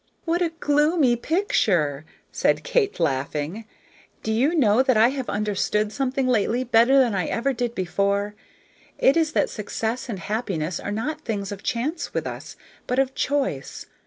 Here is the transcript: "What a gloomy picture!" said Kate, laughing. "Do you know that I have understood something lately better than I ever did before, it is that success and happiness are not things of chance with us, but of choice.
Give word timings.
"What 0.25 0.41
a 0.41 0.49
gloomy 0.49 1.15
picture!" 1.15 2.05
said 2.31 2.63
Kate, 2.63 2.99
laughing. 2.99 3.65
"Do 4.23 4.31
you 4.31 4.55
know 4.55 4.81
that 4.81 4.97
I 4.97 5.09
have 5.09 5.29
understood 5.29 5.91
something 5.91 6.27
lately 6.27 6.63
better 6.63 6.97
than 6.97 7.13
I 7.13 7.27
ever 7.27 7.53
did 7.53 7.75
before, 7.75 8.33
it 8.97 9.15
is 9.15 9.33
that 9.33 9.51
success 9.51 10.09
and 10.09 10.17
happiness 10.17 10.79
are 10.79 10.89
not 10.91 11.21
things 11.21 11.51
of 11.51 11.61
chance 11.61 12.15
with 12.15 12.25
us, 12.25 12.55
but 12.87 12.97
of 12.97 13.13
choice. 13.13 13.85